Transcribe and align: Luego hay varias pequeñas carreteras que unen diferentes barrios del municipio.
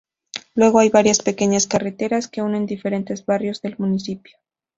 Luego 0.55 0.79
hay 0.79 0.89
varias 0.89 1.19
pequeñas 1.19 1.67
carreteras 1.73 2.27
que 2.27 2.41
unen 2.41 2.65
diferentes 2.65 3.23
barrios 3.23 3.61
del 3.61 3.75
municipio. 3.77 4.35